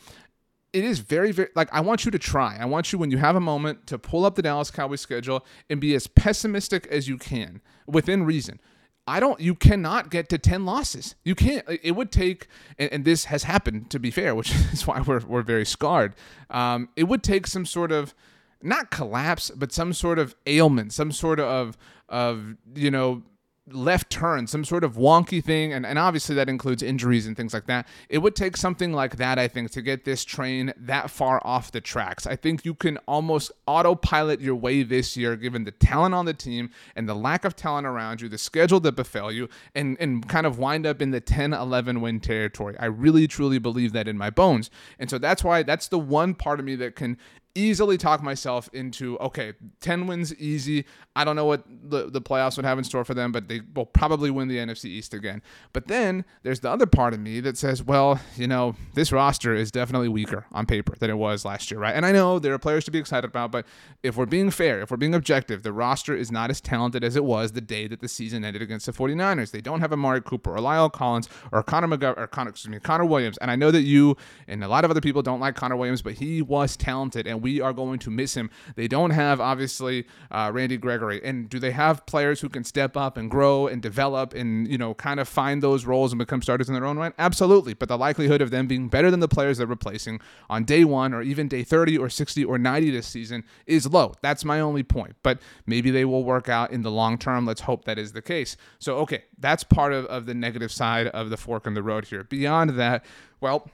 It 0.72 0.84
is 0.84 1.00
very, 1.00 1.32
very 1.32 1.50
like 1.54 1.68
I 1.72 1.80
want 1.80 2.04
you 2.04 2.10
to 2.10 2.18
try. 2.18 2.56
I 2.58 2.64
want 2.64 2.92
you 2.92 2.98
when 2.98 3.10
you 3.10 3.18
have 3.18 3.36
a 3.36 3.40
moment 3.40 3.86
to 3.88 3.98
pull 3.98 4.24
up 4.24 4.36
the 4.36 4.42
Dallas 4.42 4.70
Cowboys 4.70 5.02
schedule 5.02 5.44
and 5.68 5.80
be 5.80 5.94
as 5.94 6.06
pessimistic 6.06 6.86
as 6.86 7.08
you 7.08 7.18
can 7.18 7.60
within 7.86 8.24
reason. 8.24 8.58
I 9.06 9.20
don't. 9.20 9.38
You 9.38 9.54
cannot 9.54 10.10
get 10.10 10.30
to 10.30 10.38
ten 10.38 10.64
losses. 10.64 11.14
You 11.24 11.34
can't. 11.34 11.64
It 11.68 11.92
would 11.92 12.10
take, 12.10 12.46
and, 12.78 12.90
and 12.90 13.04
this 13.04 13.26
has 13.26 13.42
happened 13.42 13.90
to 13.90 13.98
be 13.98 14.10
fair, 14.10 14.34
which 14.40 14.54
is 14.72 14.86
why 14.86 15.02
we're 15.02 15.20
we're 15.20 15.42
very 15.42 15.66
scarred. 15.66 16.14
Um, 16.48 16.88
it 16.96 17.04
would 17.04 17.22
take 17.22 17.46
some 17.46 17.66
sort 17.66 17.92
of 17.92 18.14
not 18.62 18.90
collapse, 18.90 19.50
but 19.50 19.72
some 19.72 19.92
sort 19.92 20.18
of 20.18 20.34
ailment, 20.46 20.94
some 20.94 21.12
sort 21.12 21.38
of 21.40 21.76
of 22.08 22.56
you 22.74 22.90
know 22.90 23.24
left 23.70 24.10
turn, 24.10 24.46
some 24.48 24.64
sort 24.64 24.82
of 24.82 24.96
wonky 24.96 25.42
thing, 25.42 25.72
and, 25.72 25.86
and 25.86 25.98
obviously 25.98 26.34
that 26.34 26.48
includes 26.48 26.82
injuries 26.82 27.26
and 27.26 27.36
things 27.36 27.54
like 27.54 27.66
that. 27.66 27.86
It 28.08 28.18
would 28.18 28.34
take 28.34 28.56
something 28.56 28.92
like 28.92 29.16
that, 29.16 29.38
I 29.38 29.46
think, 29.46 29.70
to 29.72 29.82
get 29.82 30.04
this 30.04 30.24
train 30.24 30.72
that 30.76 31.10
far 31.10 31.40
off 31.44 31.70
the 31.70 31.80
tracks. 31.80 32.26
I 32.26 32.34
think 32.34 32.64
you 32.64 32.74
can 32.74 32.98
almost 33.06 33.52
autopilot 33.66 34.40
your 34.40 34.56
way 34.56 34.82
this 34.82 35.16
year, 35.16 35.36
given 35.36 35.62
the 35.62 35.70
talent 35.70 36.14
on 36.14 36.24
the 36.24 36.34
team 36.34 36.70
and 36.96 37.08
the 37.08 37.14
lack 37.14 37.44
of 37.44 37.54
talent 37.54 37.86
around 37.86 38.20
you, 38.20 38.28
the 38.28 38.38
schedule 38.38 38.80
that 38.80 38.96
befell 38.96 39.30
you, 39.30 39.48
and, 39.76 39.96
and 40.00 40.28
kind 40.28 40.46
of 40.46 40.58
wind 40.58 40.84
up 40.84 41.00
in 41.00 41.12
the 41.12 41.20
10 41.20 41.52
11 41.52 42.00
win 42.00 42.18
territory. 42.18 42.74
I 42.80 42.86
really, 42.86 43.28
truly 43.28 43.58
believe 43.58 43.92
that 43.92 44.08
in 44.08 44.18
my 44.18 44.30
bones. 44.30 44.70
And 44.98 45.08
so 45.08 45.18
that's 45.18 45.44
why 45.44 45.62
that's 45.62 45.86
the 45.86 45.98
one 45.98 46.34
part 46.34 46.58
of 46.58 46.66
me 46.66 46.74
that 46.76 46.96
can 46.96 47.16
easily 47.54 47.98
talk 47.98 48.22
myself 48.22 48.68
into 48.72 49.18
okay, 49.18 49.54
10 49.80 50.06
wins 50.06 50.34
easy. 50.36 50.84
I 51.14 51.24
don't 51.24 51.36
know 51.36 51.44
what 51.44 51.64
the, 51.66 52.10
the 52.10 52.22
playoffs 52.22 52.56
would 52.56 52.64
have 52.64 52.78
in 52.78 52.84
store 52.84 53.04
for 53.04 53.12
them, 53.12 53.32
but 53.32 53.48
they 53.48 53.60
will 53.74 53.84
probably 53.84 54.30
win 54.30 54.48
the 54.48 54.56
NFC 54.56 54.86
East 54.86 55.12
again. 55.12 55.42
But 55.72 55.88
then 55.88 56.24
there's 56.42 56.60
the 56.60 56.70
other 56.70 56.86
part 56.86 57.12
of 57.12 57.20
me 57.20 57.40
that 57.40 57.58
says, 57.58 57.82
well, 57.82 58.18
you 58.36 58.46
know, 58.46 58.76
this 58.94 59.12
roster 59.12 59.54
is 59.54 59.70
definitely 59.70 60.08
weaker 60.08 60.46
on 60.52 60.64
paper 60.64 60.94
than 60.98 61.10
it 61.10 61.16
was 61.16 61.44
last 61.44 61.70
year, 61.70 61.78
right? 61.78 61.94
And 61.94 62.06
I 62.06 62.12
know 62.12 62.38
there 62.38 62.54
are 62.54 62.58
players 62.58 62.84
to 62.86 62.90
be 62.90 62.98
excited 62.98 63.28
about, 63.28 63.52
but 63.52 63.66
if 64.02 64.16
we're 64.16 64.24
being 64.24 64.50
fair, 64.50 64.80
if 64.80 64.90
we're 64.90 64.96
being 64.96 65.14
objective, 65.14 65.62
the 65.62 65.72
roster 65.72 66.14
is 66.16 66.32
not 66.32 66.48
as 66.48 66.60
talented 66.62 67.04
as 67.04 67.14
it 67.14 67.24
was 67.24 67.52
the 67.52 67.60
day 67.60 67.86
that 67.88 68.00
the 68.00 68.08
season 68.08 68.42
ended 68.42 68.62
against 68.62 68.86
the 68.86 68.92
49ers. 68.92 69.50
They 69.50 69.60
don't 69.60 69.80
have 69.80 69.92
Amari 69.92 70.22
Cooper 70.22 70.56
or 70.56 70.60
La'el 70.60 70.90
Collins 70.90 71.28
or 71.52 71.62
Connor 71.62 71.88
McGovern 71.88 72.18
or 72.18 72.26
Connor, 72.26 72.50
excuse 72.50 72.70
me, 72.72 72.80
Connor 72.80 73.04
Williams. 73.04 73.36
And 73.38 73.50
I 73.50 73.56
know 73.56 73.70
that 73.70 73.82
you 73.82 74.16
and 74.48 74.64
a 74.64 74.68
lot 74.68 74.84
of 74.84 74.90
other 74.90 75.02
people 75.02 75.20
don't 75.20 75.40
like 75.40 75.56
Connor 75.56 75.76
Williams, 75.76 76.00
but 76.00 76.14
he 76.14 76.40
was 76.40 76.74
talented 76.74 77.26
and 77.26 77.42
we 77.42 77.60
are 77.60 77.74
going 77.74 77.98
to 78.00 78.10
miss 78.10 78.34
him. 78.34 78.48
They 78.76 78.88
don't 78.88 79.10
have 79.10 79.40
obviously 79.40 80.06
uh, 80.30 80.50
Randy 80.54 80.78
Gregory, 80.78 81.01
and 81.10 81.48
do 81.48 81.58
they 81.58 81.70
have 81.72 82.04
players 82.06 82.40
who 82.40 82.48
can 82.48 82.64
step 82.64 82.96
up 82.96 83.16
and 83.16 83.30
grow 83.30 83.66
and 83.66 83.82
develop 83.82 84.34
and 84.34 84.68
you 84.68 84.78
know 84.78 84.94
kind 84.94 85.18
of 85.20 85.28
find 85.28 85.62
those 85.62 85.84
roles 85.84 86.12
and 86.12 86.18
become 86.18 86.42
starters 86.42 86.68
in 86.68 86.74
their 86.74 86.84
own 86.84 86.98
right? 86.98 87.12
Absolutely, 87.18 87.74
but 87.74 87.88
the 87.88 87.98
likelihood 87.98 88.40
of 88.40 88.50
them 88.50 88.66
being 88.66 88.88
better 88.88 89.10
than 89.10 89.20
the 89.20 89.28
players 89.28 89.58
they're 89.58 89.66
replacing 89.66 90.20
on 90.48 90.64
day 90.64 90.84
one 90.84 91.12
or 91.12 91.22
even 91.22 91.48
day 91.48 91.64
30 91.64 91.98
or 91.98 92.08
60 92.08 92.44
or 92.44 92.58
90 92.58 92.90
this 92.90 93.06
season 93.06 93.44
is 93.66 93.86
low. 93.86 94.14
That's 94.22 94.44
my 94.44 94.60
only 94.60 94.82
point. 94.82 95.16
But 95.22 95.40
maybe 95.66 95.90
they 95.90 96.04
will 96.04 96.24
work 96.24 96.48
out 96.48 96.70
in 96.70 96.82
the 96.82 96.90
long 96.90 97.18
term. 97.18 97.46
Let's 97.46 97.62
hope 97.62 97.84
that 97.84 97.98
is 97.98 98.12
the 98.12 98.22
case. 98.22 98.56
So 98.78 98.96
okay, 98.98 99.24
that's 99.38 99.64
part 99.64 99.92
of, 99.92 100.06
of 100.06 100.26
the 100.26 100.34
negative 100.34 100.72
side 100.72 101.08
of 101.08 101.30
the 101.30 101.36
fork 101.36 101.66
in 101.66 101.74
the 101.74 101.82
road 101.82 102.06
here. 102.06 102.24
Beyond 102.24 102.70
that, 102.70 103.04
well 103.40 103.70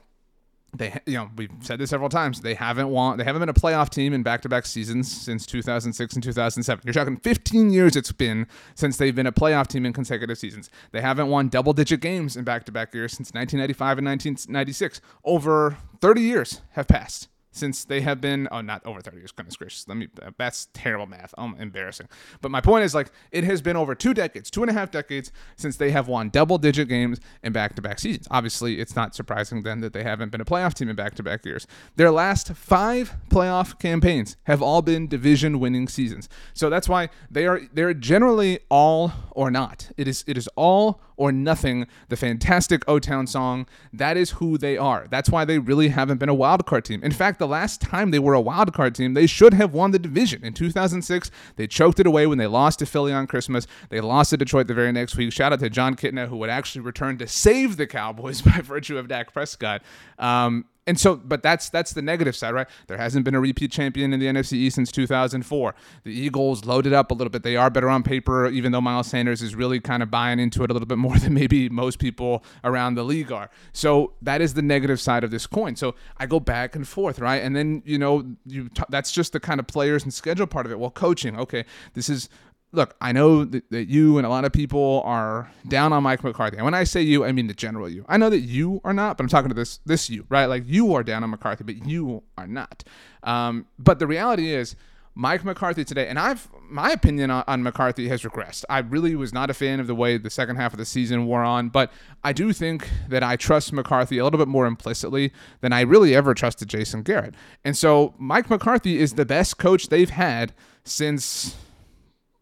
they 0.77 1.01
you 1.07 1.15
know 1.15 1.31
we've 1.37 1.51
said 1.61 1.79
this 1.79 1.91
several 1.91 2.09
times. 2.09 2.41
They 2.41 2.55
haven't 2.55 2.89
won 2.89 3.19
they 3.19 3.25
haven't 3.25 3.41
been 3.41 3.49
a 3.49 3.55
playoff 3.55 3.91
team 3.91 4.13
in 4.13 4.23
back-to-back 4.23 4.67
seasons 4.67 5.11
since 5.11 5.47
2006 5.47 6.15
and 6.15 6.23
2007 6.23 6.83
you're 6.85 6.93
talking 6.93 7.17
15 7.17 7.71
years 7.71 7.97
it's 7.97 8.13
been 8.13 8.47
since 8.75 8.97
they've 8.97 9.15
been 9.15 9.27
a 9.27 9.33
playoff 9.33 9.67
team 9.67 9.87
in 9.87 9.93
consecutive 9.93 10.39
seasons. 10.39 10.71
They 10.93 11.01
haven't 11.01 11.29
won 11.29 11.49
double-digit 11.49 12.01
games 12.01 12.37
in 12.37 12.45
back-to-back 12.45 12.95
years 12.95 13.13
since 13.13 13.33
1995 13.33 13.99
and 13.99 14.07
1996 14.07 15.01
over 15.25 15.79
30 16.01 16.21
years 16.21 16.61
have 16.73 16.87
passed 16.87 17.29
since 17.51 17.85
they 17.85 18.01
have 18.01 18.21
been 18.21 18.49
oh 18.53 18.61
not 18.61 18.85
over 18.87 19.01
30 19.01 19.17
years 19.19 19.33
goodness 19.33 19.57
gracious 19.57 19.87
let 19.89 19.97
me 19.97 20.09
that's 20.37 20.69
terrible 20.73 21.07
math 21.07 21.35
um, 21.39 21.57
embarrassing. 21.59 22.09
But 22.41 22.51
my 22.51 22.61
point 22.61 22.85
is 22.85 22.95
like 22.95 23.11
it 23.31 23.45
has 23.45 23.63
been 23.63 23.77
over 23.77 23.95
two 23.95 24.15
decades 24.15 24.51
two 24.51 24.63
and 24.63 24.71
a 24.71 24.75
half 24.75 24.91
decades 24.91 25.33
since 25.57 25.77
they 25.77 25.91
have 25.91 26.09
won 26.09 26.31
double 26.31 26.59
digit 26.59 26.89
games 26.89 27.21
in 27.43 27.53
back-to-back 27.53 27.99
seasons. 27.99 28.29
Obviously 28.31 28.81
it's 28.81 28.97
not 28.97 29.15
surprising 29.15 29.63
then 29.63 29.81
that 29.81 29.93
they 29.93 30.03
haven't 30.03 30.31
been 30.31 30.41
a 30.41 30.45
playoff 30.45 30.75
team 30.75 30.89
in 30.89 30.97
back-to-back 30.97 31.45
years. 31.45 31.67
Their 31.97 32.11
last 32.11 32.53
five 32.53 33.15
playoff 33.31 33.79
campaigns 33.79 34.37
have 34.45 34.63
all 34.63 34.83
been 34.83 35.09
division 35.09 35.61
winning 35.61 35.89
seasons. 35.89 36.29
So 36.55 36.71
that's 36.71 36.89
why 36.89 37.09
they 37.31 37.47
are 37.47 37.61
they're 37.73 37.95
generally 37.95 38.61
all 38.71 39.13
or 39.31 39.51
not. 39.51 39.91
It 39.97 40.09
is 40.09 40.25
it 40.27 40.37
is 40.37 40.49
all 40.57 41.01
or 41.19 41.31
nothing 41.31 41.87
the 42.09 42.17
fantastic 42.17 42.83
o-town 42.89 43.27
song 43.27 43.67
that 43.93 44.17
is 44.17 44.31
who 44.33 44.57
they 44.57 44.79
are 44.79 45.07
that's 45.11 45.29
why 45.29 45.45
they 45.45 45.59
really 45.59 45.89
haven't 45.89 46.19
been 46.19 46.29
a 46.29 46.35
wild 46.35 46.65
card 46.65 46.85
team 46.85 47.03
in 47.03 47.13
fact 47.13 47.39
the 47.39 47.47
last 47.47 47.81
time 47.81 48.11
they 48.11 48.19
were 48.19 48.35
a 48.35 48.41
wild 48.41 48.73
card 48.73 48.95
team, 48.95 49.15
they 49.15 49.27
should 49.27 49.55
have 49.55 49.75
won 49.75 49.91
the 49.91 49.99
division. 49.99 50.45
In 50.45 50.55
2006, 50.55 51.31
they 51.57 51.67
choked 51.67 52.01
it 52.01 52.07
away 52.07 52.27
when 52.27 52.39
they 52.39 52.47
lost 52.47 52.79
to 52.79 52.87
Philly 52.87 53.13
on 53.13 53.27
Christmas. 53.27 53.67
They 53.91 54.01
lost 54.01 54.31
to 54.31 54.37
Detroit 54.37 54.67
the 54.67 54.75
very 54.75 54.93
next 54.93 55.17
week. 55.17 55.33
Shout 55.33 55.53
out 55.53 55.61
to 55.61 55.71
Jon 55.71 55.97
Kitna, 55.97 56.29
who 56.29 56.37
would 56.37 56.51
actually 56.51 56.83
return 56.83 57.19
to 57.19 57.27
save 57.27 57.77
the 57.77 57.87
Cowboys 57.87 58.43
by 58.49 58.61
virtue 58.61 58.99
of 58.99 59.09
Dak 59.09 59.33
Prescott. 59.33 59.83
Um, 60.19 60.67
and 60.89 60.99
so, 60.99 61.17
but 61.17 61.43
that's 61.43 61.69
that's 61.69 61.93
the 61.93 62.01
negative 62.01 62.35
side, 62.35 62.55
right? 62.55 62.67
There 62.87 62.97
hasn't 62.97 63.25
been 63.27 63.35
a 63.35 63.41
repeat 63.41 63.71
champion 63.71 64.15
in 64.15 64.21
the 64.21 64.27
NFC 64.27 64.55
East 64.55 64.77
since 64.77 64.91
2004. 64.91 65.75
The 66.05 66.13
Eagles 66.13 66.65
loaded 66.65 66.95
up 66.95 67.11
a 67.11 67.15
little 67.15 67.31
bit. 67.31 67.43
They 67.43 67.57
are 67.57 67.69
better 67.69 67.91
on 67.91 68.03
paper, 68.03 68.47
even 68.49 68.73
though 68.73 68.81
Miles 68.81 69.07
Sanders 69.07 69.43
is 69.43 69.55
really 69.55 69.81
kind 69.81 70.03
of 70.03 70.11
buying 70.11 70.41
into 70.41 70.65
it 70.65 70.71
a 70.71 70.73
little 70.73 70.87
bit 70.87 70.97
more 70.97 71.19
than 71.19 71.35
maybe 71.35 71.69
most 71.69 71.99
people 71.99 72.43
around 72.65 72.95
the 72.95 73.05
league 73.05 73.31
are. 73.31 73.51
So 73.73 74.15
that 74.23 74.41
is 74.41 74.55
the 74.55 74.63
negative 74.63 74.99
side 74.99 75.25
of 75.25 75.31
this 75.31 75.47
coin. 75.47 75.77
So 75.77 75.95
I 76.17 76.25
go 76.25 76.41
back 76.41 76.75
and 76.75 76.89
forth, 76.89 77.19
right? 77.19 77.43
And 77.43 77.55
then 77.55 77.83
you 77.85 77.99
know, 77.99 78.25
you 78.47 78.71
t- 78.71 78.83
that's 78.89 79.13
just 79.13 79.35
the 79.35 79.41
kind 79.41 79.61
of 79.61 79.67
players 79.67 80.05
and 80.05 80.15
schedule 80.15 80.47
part 80.47 80.65
of 80.65 80.73
it. 80.73 80.79
Well, 80.79 80.91
coaching, 80.91 81.39
okay, 81.39 81.67
this 81.93 82.09
is 82.09 82.31
look, 82.73 82.95
I 83.01 83.13
know 83.13 83.45
that, 83.45 83.71
that, 83.71 83.89
you 83.89 84.19
and 84.19 84.27
a 84.27 84.31
lot 84.31 84.45
of 84.45 84.53
people 84.53 85.03
are 85.05 85.51
down 85.67 85.93
on 85.93 86.03
Mike 86.03 86.23
McCarthy. 86.23 86.57
And 86.57 86.65
when 86.65 86.75
I 86.75 86.85
say 86.85 87.01
you, 87.03 87.25
I 87.25 87.33
mean 87.33 87.47
the 87.47 87.55
general 87.55 87.89
you. 87.89 88.05
I 88.09 88.17
know 88.17 88.31
that 88.31 88.41
you 88.41 88.81
are 88.85 88.93
not, 88.93 89.17
but 89.17 89.25
I'm 89.25 89.29
talking 89.29 89.49
to 89.49 89.55
this 89.55 89.79
this 89.87 90.11
you, 90.11 90.27
right? 90.29 90.47
Like 90.47 90.65
you 90.67 90.95
are 90.95 91.03
down 91.03 91.23
on 91.25 91.31
McCarthy, 91.31 91.65
but 91.65 91.87
you 91.87 92.23
are 92.37 92.47
not. 92.47 92.85
Um, 93.23 93.67
but 93.79 93.99
the 93.99 94.07
reality 94.07 94.53
is, 94.53 94.77
Mike 95.15 95.45
McCarthy 95.45 95.85
today, 95.85 96.07
and 96.07 96.17
I've 96.17 96.49
my 96.71 96.93
opinion 96.93 97.29
on, 97.33 97.43
on, 97.49 97.65
McCarthy 97.65 98.07
has 98.09 98.23
regressed. 98.23 98.65
I 98.71 98.79
really 98.79 99.17
was 99.17 99.33
not 99.33 99.51
a 99.51 99.55
fan 99.55 99.81
of 99.81 99.89
the 99.89 99.95
way 99.95 100.17
the 100.17 100.31
second 100.31 100.57
half 100.57 100.73
of 100.73 100.79
the 100.79 100.85
season 100.85 101.27
wore 101.27 101.43
on, 101.43 101.71
but 101.71 101.91
I 102.23 102.33
do 102.33 102.53
think 102.53 102.89
that 103.09 103.25
I 103.25 103.35
trust 103.35 103.73
McCarthy 103.73 104.19
a 104.19 104.25
little 104.25 104.39
bit 104.39 104.47
more 104.47 104.65
implicitly 104.65 105.33
than 105.61 105.73
I 105.73 105.81
really 105.81 106.15
ever 106.15 106.35
trusted 106.35 106.69
Jason 106.69 107.03
Garrett. 107.03 107.35
And 107.65 107.77
so 107.77 108.15
Mike 108.17 108.49
McCarthy 108.49 109.01
is 109.01 109.15
the 109.15 109.27
best 109.27 109.59
coach 109.59 109.89
they've 109.89 110.09
had 110.09 110.53
since 110.85 111.57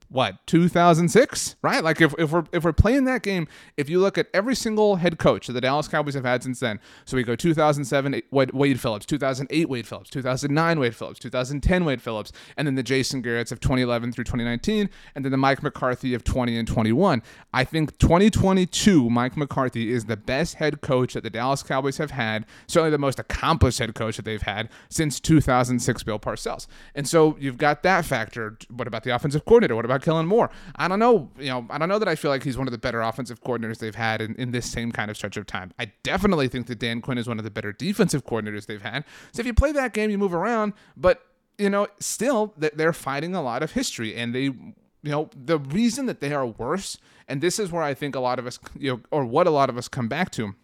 what 0.09 0.47
2006 0.47 1.57
right? 1.63 1.83
Like 1.83 2.01
if, 2.01 2.15
if 2.19 2.31
we're 2.31 2.45
if 2.53 2.65
we're 2.65 2.73
playing 2.73 3.05
that 3.05 3.23
game 3.23 3.49
if 3.77 3.89
you 3.89 3.99
look 3.99 4.17
at 4.17 4.29
every 4.33 4.55
single 4.55 4.97
head 4.97 5.19
coach 5.19 5.47
that 5.49 5.53
the 5.53 5.61
dallas 5.61 5.89
cowboys 5.89 6.15
have 6.15 6.25
had 6.25 6.43
since 6.43 6.61
then 6.61 6.79
so 7.05 7.17
we 7.17 7.23
go 7.23 7.35
2007 7.35 8.23
wade 8.31 8.81
phillips 8.81 9.07
2008 9.07 9.69
wade 9.69 9.87
phillips 9.87 10.11
2009 10.11 10.79
wade 10.79 10.95
phillips 10.95 11.19
2010 11.19 11.85
wade 11.85 12.01
phillips 12.01 12.33
and 12.57 12.67
then 12.67 12.77
the 12.77 12.83
jason 12.83 13.23
garretts 13.23 13.51
of 13.51 13.59
2011 13.61 14.13
through 14.13 14.25
2019 14.25 14.89
and 15.15 15.25
then 15.25 15.33
the 15.33 15.39
mike 15.39 15.63
mccarthy 15.63 16.15
of 16.15 16.23
20 16.23 16.57
and 16.57 16.69
21 16.69 17.23
i 17.53 17.65
think 17.65 17.99
2022 17.99 19.11
mike 19.11 19.37
mccarthy 19.37 19.93
is 19.93 20.05
the 20.05 20.17
best 20.17 20.55
head 20.55 20.81
coach 20.81 21.15
that 21.15 21.25
the 21.25 21.31
dallas 21.31 21.63
cowboys 21.63 21.99
have 21.99 22.13
had 22.13 22.47
certainly 22.67 22.91
the 22.91 22.99
most 22.99 23.19
accomplished 23.19 23.79
head 23.79 23.95
coach 23.95 24.17
that 24.17 24.25
they've 24.25 24.43
had 24.43 24.69
since 24.89 25.19
2006 25.21 26.03
bill 26.05 26.19
parcells. 26.19 26.67
And 26.95 27.09
so 27.09 27.37
you've 27.39 27.59
got 27.59 27.83
that 27.83 28.05
factor. 28.05 28.59
What 28.71 28.87
about 28.87 29.05
the 29.05 29.15
offensive 29.15 29.45
coordinator? 29.45 29.75
What 29.75 29.85
about 29.85 29.97
about 29.97 30.05
Kellen 30.07 30.27
Moore. 30.27 30.51
I 30.77 30.87
don't 30.87 31.01
know, 31.01 31.29
you 31.37 31.49
know, 31.49 31.67
I 31.69 31.79
don't 31.79 31.89
know 31.89 31.99
that 31.99 32.07
I 32.07 32.15
feel 32.15 32.31
like 32.31 32.45
he's 32.45 32.57
one 32.57 32.69
of 32.69 32.73
the 32.73 32.79
better 32.79 33.03
offensive 33.03 33.43
coordinators 33.43 33.79
they've 33.79 33.95
had 33.95 34.21
in, 34.23 34.37
in 34.37 34.53
this 34.53 34.71
same 34.71 34.93
kind 34.93 35.11
of 35.11 35.17
stretch 35.17 35.37
of 35.37 35.47
time. 35.47 35.73
I 35.81 35.91
definitely 36.05 36.47
think 36.47 36.69
that 36.69 36.79
Dan 36.79 37.01
Quinn 37.01 37.19
is 37.19 37.27
one 37.27 37.39
of 37.39 37.45
the 37.45 37.51
better 37.51 37.73
defensive 37.73 38.25
coordinators 38.25 38.67
they've 38.67 38.81
had. 38.81 39.05
So 39.33 39.41
if 39.41 39.47
you 39.47 39.53
play 39.53 39.73
that 39.73 39.93
game, 39.93 40.11
you 40.11 40.17
move 40.17 40.33
around, 40.33 40.75
but 40.97 41.23
you 41.59 41.69
know, 41.69 41.89
still 41.99 42.55
they're 42.57 42.93
fighting 42.93 43.35
a 43.35 43.43
lot 43.43 43.65
of 43.65 43.73
history 43.73 44.15
and 44.15 44.33
they 44.33 44.43
you 44.43 45.13
know 45.13 45.29
the 45.37 45.59
reason 45.59 46.07
that 46.07 46.21
they 46.21 46.33
are 46.33 46.47
worse 46.47 46.99
and 47.29 47.41
this 47.41 47.61
is 47.61 47.71
where 47.71 47.83
i 47.83 47.95
think 47.95 48.17
a 48.17 48.21
lot 48.21 48.41
of 48.41 48.47
us 48.47 48.59
you 48.77 48.91
know 48.91 49.01
or 49.13 49.25
what 49.25 49.47
a 49.47 49.51
lot 49.51 49.71
of 49.71 49.79
us 49.79 49.87
come 49.87 50.09
back 50.09 50.31
to 50.33 50.55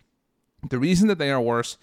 the 0.69 0.79
reason 0.79 1.07
that 1.07 1.19
they 1.19 1.31
are 1.31 1.41
worse 1.41 1.79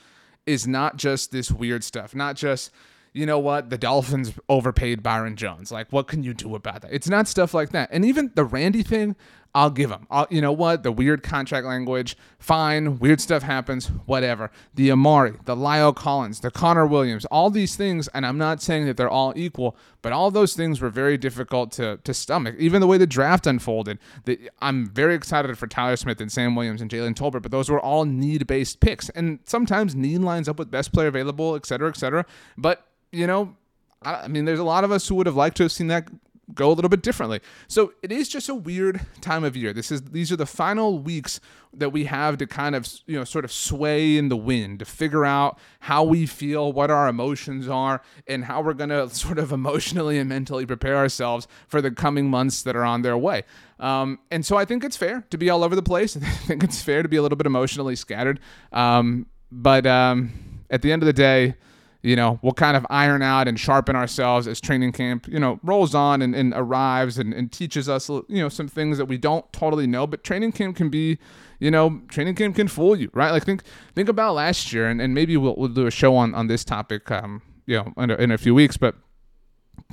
is 0.46 0.68
not 0.68 0.98
just 0.98 1.32
this 1.32 1.52
weird 1.52 1.86
stuff 1.86 2.14
not 2.14 2.36
just 2.36 2.70
you 3.14 3.26
know 3.26 3.40
what, 3.40 3.70
the 3.70 3.78
Dolphins 3.78 4.34
overpaid 4.48 5.04
Byron 5.04 5.36
Jones. 5.36 5.72
Like, 5.72 5.92
what 5.92 6.08
can 6.08 6.24
you 6.24 6.34
do 6.34 6.56
about 6.56 6.82
that? 6.82 6.94
It's 6.94 7.10
not 7.10 7.28
stuff 7.28 7.54
like 7.54 7.70
that. 7.72 7.90
And 7.92 8.06
even 8.06 8.32
the 8.36 8.46
Randy 8.46 8.84
thing, 8.84 9.16
I'll 9.56 9.72
give 9.72 9.90
him. 9.90 10.06
I'll, 10.12 10.28
you 10.30 10.42
know 10.42 10.52
what? 10.52 10.84
The 10.84 10.92
weird 10.92 11.24
contract 11.24 11.66
language, 11.66 12.16
fine. 12.38 13.00
Weird 13.00 13.20
stuff 13.20 13.42
happens, 13.42 13.88
whatever. 14.06 14.52
The 14.76 14.92
Amari, 14.92 15.34
the 15.46 15.56
La'el 15.56 15.96
Collins, 15.96 16.42
the 16.42 16.52
Connor 16.52 16.86
Williams, 16.86 17.26
all 17.26 17.50
these 17.50 17.76
things, 17.76 18.08
and 18.10 18.28
I'm 18.28 18.38
not 18.38 18.62
saying 18.62 18.86
that 18.86 18.96
they're 18.96 19.10
all 19.10 19.34
equal, 19.36 19.76
but 20.04 20.14
all 20.14 20.30
those 20.30 20.54
things 20.54 20.82
were 20.82 20.92
very 20.92 21.18
difficult 21.18 21.72
to, 21.74 21.98
to 22.04 22.14
stomach. 22.14 22.58
Even 22.60 22.80
the 22.80 22.86
way 22.86 23.00
the 23.00 23.08
draft 23.08 23.48
unfolded, 23.48 23.98
the, 24.26 24.52
I'm 24.62 24.86
very 24.86 25.16
excited 25.16 25.58
for 25.58 25.66
Tyler 25.66 25.96
Smith 25.96 26.22
and 26.22 26.32
Sam 26.32 26.56
Williams 26.56 26.80
and 26.80 26.92
Jalen 26.92 27.16
Tolbert, 27.16 27.42
but 27.42 27.50
those 27.50 27.72
were 27.72 27.80
all 27.80 28.06
need 28.06 28.46
based 28.46 28.80
picks. 28.80 29.10
And 29.10 29.40
sometimes 29.46 29.96
need 29.96 30.20
lines 30.20 30.48
up 30.48 30.60
with 30.60 30.70
best 30.70 30.94
player 30.94 31.08
available, 31.08 31.56
et 31.56 31.66
cetera, 31.66 31.90
et 31.90 31.98
cetera. 31.98 32.24
But 32.56 32.86
you 33.12 33.28
know, 33.28 33.56
I, 34.02 34.16
I 34.16 34.28
mean, 34.28 34.46
there's 34.46 34.60
a 34.60 34.64
lot 34.64 34.84
of 34.84 34.92
us 34.92 35.08
who 35.08 35.16
would 35.16 35.26
have 35.26 35.36
liked 35.36 35.58
to 35.58 35.64
have 35.64 35.72
seen 35.72 35.88
that 35.88 36.08
go 36.54 36.72
a 36.72 36.74
little 36.74 36.90
bit 36.90 37.02
differently. 37.02 37.42
So 37.68 37.94
it 38.02 38.12
is 38.12 38.30
just 38.30 38.50
a 38.50 38.56
weird 38.56 39.02
time 39.22 39.44
of 39.44 39.56
year. 39.56 39.74
This 39.74 39.92
is 39.92 40.02
these 40.04 40.32
are 40.32 40.36
the 40.36 40.46
final 40.46 41.00
weeks 41.00 41.40
that 41.74 41.92
we 41.92 42.06
have 42.06 42.38
to 42.40 42.48
kind 42.48 42.76
of 42.76 42.88
you 43.06 43.18
know 43.18 43.24
sort 43.24 43.46
of 43.46 43.52
sway 43.52 44.18
in 44.18 44.30
the 44.30 44.38
wind 44.38 44.80
to 44.80 44.86
figure 44.86 45.26
out 45.26 45.60
how 45.82 46.04
we 46.04 46.26
feel, 46.26 46.72
what 46.72 46.90
our 46.90 47.08
emotions 47.08 47.68
are, 47.68 48.02
and 48.28 48.46
how 48.46 48.62
we're 48.62 48.74
going 48.74 48.90
to 48.90 49.10
sort 49.10 49.38
of 49.38 49.52
emotionally 49.52 50.18
and 50.18 50.30
mentally 50.30 50.66
prepare 50.66 50.98
ourselves 50.98 51.48
for 51.68 51.82
the 51.82 51.92
coming 51.92 52.30
months 52.30 52.64
that 52.64 52.76
are 52.76 52.86
on 52.86 53.02
their 53.02 53.18
way. 53.18 53.44
Um, 53.80 54.20
and 54.32 54.46
so 54.46 54.58
I 54.58 54.66
think 54.66 54.84
it's 54.84 54.98
fair 54.98 55.26
to 55.30 55.38
be 55.38 55.50
all 55.50 55.64
over 55.64 55.76
the 55.76 55.84
place. 55.84 56.18
I 56.18 56.20
think 56.20 56.64
it's 56.64 56.82
fair 56.82 57.04
to 57.04 57.10
be 57.10 57.18
a 57.18 57.22
little 57.22 57.38
bit 57.38 57.48
emotionally 57.48 57.96
scattered. 57.96 58.40
Um, 58.74 59.28
but 59.52 59.86
um, 59.86 60.32
at 60.70 60.82
the 60.82 60.92
end 60.92 61.02
of 61.02 61.08
the 61.08 61.14
day, 61.14 61.56
you 62.02 62.16
know, 62.16 62.40
we'll 62.42 62.54
kind 62.54 62.78
of 62.78 62.86
iron 62.90 63.22
out 63.22 63.48
and 63.48 63.60
sharpen 63.60 63.96
ourselves 63.96 64.48
as 64.48 64.62
training 64.62 64.94
camp, 64.94 65.28
you 65.28 65.40
know, 65.40 65.60
rolls 65.64 65.94
on 65.94 66.22
and, 66.22 66.34
and 66.34 66.54
arrives 66.56 67.18
and, 67.18 67.34
and 67.34 67.52
teaches 67.52 67.90
us, 67.90 68.08
you 68.10 68.24
know, 68.30 68.48
some 68.48 68.70
things 68.70 68.98
that 68.98 69.06
we 69.06 69.18
don't 69.18 69.52
totally 69.52 69.86
know. 69.86 70.08
But 70.08 70.24
training 70.24 70.54
camp 70.54 70.78
can 70.78 70.90
be, 70.90 71.20
you 71.60 71.70
know, 71.70 72.02
training 72.08 72.36
camp 72.36 72.56
can 72.56 72.70
fool 72.70 72.96
you, 72.96 73.10
right? 73.14 73.32
Like 73.32 73.44
think 73.44 73.64
think 73.96 74.08
about 74.08 74.36
last 74.36 74.72
year, 74.72 74.88
and, 74.88 75.02
and 75.02 75.14
maybe 75.14 75.36
we'll, 75.36 75.56
we'll 75.58 75.68
do 75.68 75.88
a 75.88 75.92
show 75.92 76.16
on, 76.16 76.34
on 76.34 76.48
this 76.48 76.64
topic, 76.64 77.12
um, 77.12 77.42
you 77.66 77.76
know 77.76 77.94
in 77.98 78.12
a, 78.12 78.16
in 78.16 78.32
a 78.32 78.38
few 78.38 78.56
weeks. 78.56 78.78
But 78.78 78.96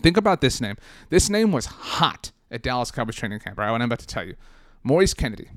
think 0.00 0.16
about 0.16 0.40
this 0.40 0.60
name. 0.60 0.76
This 1.10 1.28
name 1.28 1.50
was 1.50 1.66
hot 1.66 2.30
at 2.52 2.62
Dallas 2.62 2.92
Cowboys 2.92 3.16
training 3.16 3.40
camp. 3.40 3.58
Right, 3.58 3.70
what 3.72 3.80
I'm 3.80 3.86
about 3.86 3.98
to 3.98 4.06
tell 4.06 4.24
you, 4.24 4.36
Maurice 4.84 5.12
Canady. 5.12 5.48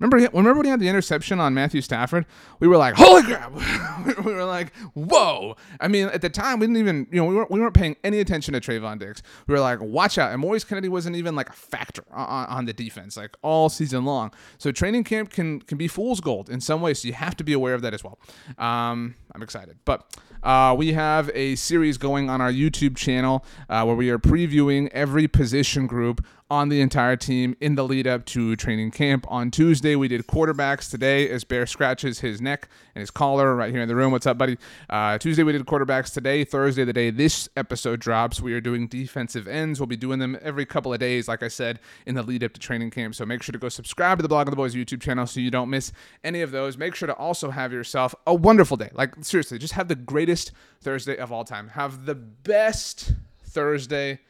Remember, 0.00 0.16
remember 0.16 0.54
when 0.58 0.64
he 0.66 0.70
had 0.70 0.80
the 0.80 0.88
interception 0.88 1.40
on 1.40 1.54
Matthew 1.54 1.80
Stafford? 1.80 2.26
We 2.60 2.68
were 2.68 2.76
like, 2.76 2.94
"Holy 2.96 3.22
crap!" 3.22 3.52
we 4.24 4.32
were 4.32 4.44
like, 4.44 4.74
"Whoa!" 4.94 5.56
I 5.80 5.88
mean, 5.88 6.08
at 6.08 6.20
the 6.20 6.30
time, 6.30 6.60
we 6.60 6.66
didn't 6.66 6.78
even, 6.78 7.06
you 7.10 7.18
know, 7.18 7.24
we 7.24 7.34
weren't, 7.34 7.50
we 7.50 7.60
weren't 7.60 7.74
paying 7.74 7.96
any 8.04 8.20
attention 8.20 8.54
to 8.54 8.60
Trevon 8.60 8.98
Diggs. 8.98 9.22
We 9.46 9.54
were 9.54 9.60
like, 9.60 9.80
"Watch 9.80 10.18
out!" 10.18 10.32
And 10.32 10.40
Maurice 10.40 10.64
Canady 10.64 10.88
wasn't 10.88 11.16
even 11.16 11.34
like 11.34 11.48
a 11.48 11.54
factor 11.54 12.04
on, 12.12 12.46
on 12.46 12.64
the 12.64 12.72
defense, 12.72 13.16
like 13.16 13.36
all 13.42 13.68
season 13.68 14.04
long. 14.04 14.32
So 14.58 14.70
training 14.70 15.04
camp 15.04 15.30
can 15.30 15.60
can 15.62 15.78
be 15.78 15.88
fool's 15.88 16.20
gold 16.20 16.48
in 16.48 16.60
some 16.60 16.80
ways. 16.80 17.00
So 17.00 17.08
you 17.08 17.14
have 17.14 17.36
to 17.36 17.44
be 17.44 17.52
aware 17.52 17.74
of 17.74 17.82
that 17.82 17.94
as 17.94 18.04
well. 18.04 18.18
Um, 18.58 19.16
I'm 19.34 19.42
excited, 19.42 19.78
but 19.84 20.06
uh, 20.42 20.74
we 20.76 20.92
have 20.92 21.30
a 21.34 21.54
series 21.56 21.98
going 21.98 22.30
on 22.30 22.40
our 22.40 22.52
YouTube 22.52 22.96
channel 22.96 23.44
uh, 23.68 23.84
where 23.84 23.96
we 23.96 24.10
are 24.10 24.18
previewing 24.18 24.88
every 24.92 25.28
position 25.28 25.86
group 25.86 26.24
on 26.50 26.70
the 26.70 26.80
entire 26.80 27.16
team 27.16 27.54
in 27.60 27.74
the 27.74 27.84
lead 27.84 28.06
up 28.06 28.24
to 28.24 28.56
training 28.56 28.90
camp. 28.90 29.26
On 29.28 29.50
Tuesday, 29.50 29.94
we 29.96 30.08
did 30.08 30.26
quarterbacks. 30.26 30.90
Today, 30.90 31.28
as 31.28 31.44
Bear 31.44 31.66
scratches 31.66 32.20
his 32.20 32.40
neck 32.40 32.68
and 32.94 33.00
his 33.00 33.10
collar 33.10 33.54
right 33.54 33.70
here 33.70 33.82
in 33.82 33.88
the 33.88 33.94
room. 33.94 34.12
What's 34.12 34.26
up, 34.26 34.38
buddy? 34.38 34.56
Uh, 34.88 35.18
Tuesday, 35.18 35.42
we 35.42 35.52
did 35.52 35.66
quarterbacks. 35.66 36.12
Today, 36.12 36.44
Thursday, 36.44 36.84
the 36.84 36.92
day 36.94 37.10
this 37.10 37.50
episode 37.56 38.00
drops, 38.00 38.40
we 38.40 38.54
are 38.54 38.62
doing 38.62 38.86
defensive 38.86 39.46
ends. 39.46 39.78
We'll 39.78 39.88
be 39.88 39.96
doing 39.96 40.20
them 40.20 40.38
every 40.40 40.64
couple 40.64 40.92
of 40.92 41.00
days, 41.00 41.28
like 41.28 41.42
I 41.42 41.48
said, 41.48 41.80
in 42.06 42.14
the 42.14 42.22
lead 42.22 42.42
up 42.42 42.54
to 42.54 42.60
training 42.60 42.90
camp. 42.90 43.14
So 43.14 43.26
make 43.26 43.42
sure 43.42 43.52
to 43.52 43.58
go 43.58 43.68
subscribe 43.68 44.18
to 44.18 44.22
the 44.22 44.28
Blogging 44.28 44.50
the 44.50 44.56
Boys 44.56 44.74
YouTube 44.74 45.02
channel 45.02 45.26
so 45.26 45.40
you 45.40 45.50
don't 45.50 45.68
miss 45.68 45.92
any 46.24 46.40
of 46.40 46.50
those. 46.50 46.78
Make 46.78 46.94
sure 46.94 47.08
to 47.08 47.14
also 47.14 47.50
have 47.50 47.74
yourself 47.74 48.14
a 48.26 48.34
wonderful 48.34 48.78
day. 48.78 48.90
Like, 48.94 49.17
seriously, 49.22 49.58
just 49.58 49.74
have 49.74 49.88
the 49.88 49.94
greatest 49.94 50.52
Thursday 50.80 51.16
of 51.16 51.32
all 51.32 51.44
time. 51.44 51.68
Have 51.68 52.06
the 52.06 52.14
best 52.14 53.12
Thursday 53.42 54.20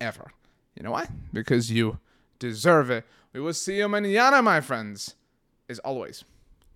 ever. 0.00 0.32
You 0.76 0.82
know 0.82 0.92
why? 0.92 1.08
Because 1.32 1.70
you 1.70 1.98
deserve 2.38 2.90
it. 2.90 3.04
We 3.32 3.40
will 3.40 3.52
see 3.52 3.78
you 3.78 3.88
mañana, 3.88 4.42
my 4.42 4.60
friends. 4.60 5.14
As 5.68 5.78
always, 5.80 6.24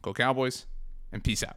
go 0.03 0.13
Cowboys 0.13 0.67
and 1.13 1.25
peace 1.25 1.43
out. 1.43 1.57